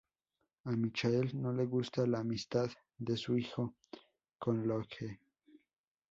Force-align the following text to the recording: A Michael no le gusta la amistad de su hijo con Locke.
A 0.65 0.71
Michael 0.75 1.29
no 1.39 1.51
le 1.53 1.67
gusta 1.67 2.07
la 2.07 2.21
amistad 2.21 2.71
de 2.97 3.15
su 3.17 3.37
hijo 3.37 3.75
con 4.39 4.67
Locke. 4.67 5.19